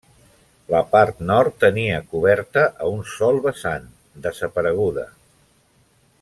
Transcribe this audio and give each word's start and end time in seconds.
La 0.75 0.79
part 0.93 1.19
nord 1.31 1.59
tenia 1.63 1.99
coberta 2.15 2.65
a 2.85 2.89
un 2.95 3.05
sol 3.17 3.37
vessant, 3.45 3.87
desapareguda. 4.27 5.07